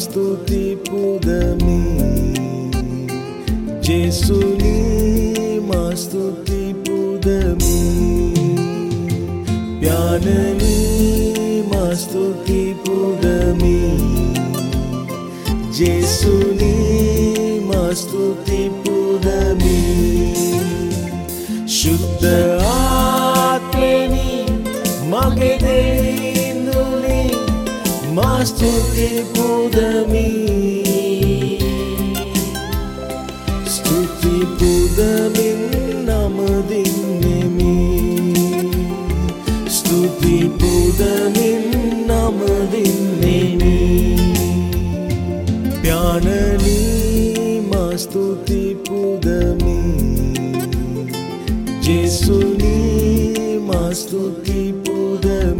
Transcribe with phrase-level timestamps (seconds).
[0.00, 1.80] ස්තුති පුදමි
[3.82, 4.76] ජෙසුනි
[5.60, 7.80] මස්තුති පුදමි
[9.82, 10.76] යානනි
[11.70, 13.80] මස්තුති පුදමි
[15.70, 16.74] ජෙසුනි
[17.68, 19.80] මස්තුති පුදමි
[21.68, 22.26] ශුද්ධ
[22.72, 24.28] ආත්මෙනි
[25.10, 26.49] මගේ දෙයින්දුනි
[28.16, 30.30] මස්තුති පුදමි.
[33.74, 35.60] ස්තුති පුදමින්
[36.06, 37.76] නමදින්නෙමි
[39.76, 41.64] ස්තුති පුදමින්
[42.08, 43.78] නමදින්නෙමි
[45.82, 49.78] ප්යානනී මස්තුති පුදමි.
[51.86, 55.59] ජෙසුනී මස්තුති පුදමි.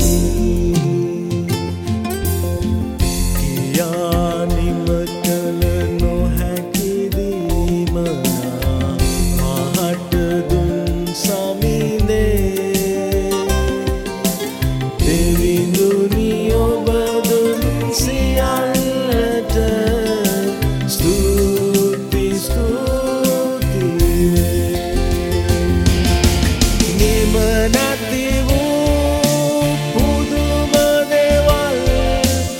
[27.74, 30.72] නැති වූ පුදුම
[31.10, 31.78] දේවල්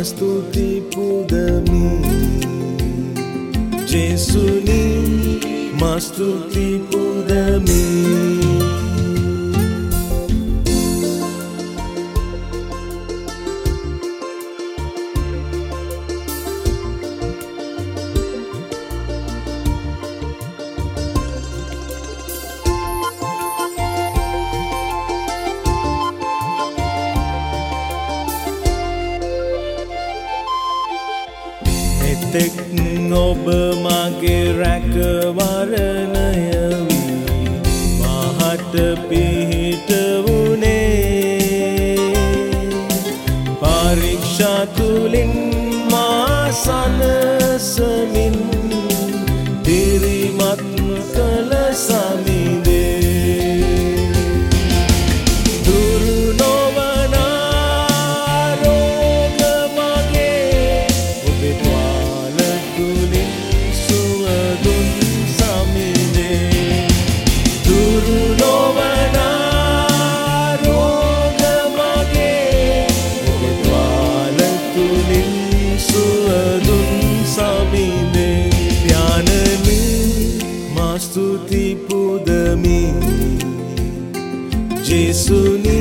[0.00, 1.84] යානනී මස්තුති පුදමි
[3.86, 4.82] ජෙසුනි
[5.76, 7.69] මස්තුති පුදමි
[32.10, 32.54] එතෙක්
[33.20, 33.44] ඔබ
[33.84, 36.08] මගේ රැකවරණයවී
[38.00, 38.74] මහට
[39.08, 39.90] පිහිට
[40.24, 40.80] වුණේ.
[43.60, 45.34] පරීක්ෂා තුළින්
[45.90, 46.42] මා
[84.90, 85.80] ජෙසුනි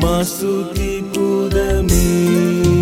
[0.00, 2.73] මා ස්තුති පුදමි